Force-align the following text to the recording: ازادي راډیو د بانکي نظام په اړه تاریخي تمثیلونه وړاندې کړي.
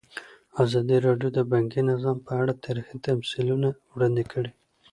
ازادي 0.63 0.97
راډیو 1.07 1.29
د 1.37 1.39
بانکي 1.51 1.81
نظام 1.91 2.17
په 2.27 2.31
اړه 2.41 2.53
تاریخي 2.65 2.97
تمثیلونه 3.07 3.69
وړاندې 3.93 4.23
کړي. 4.31 4.51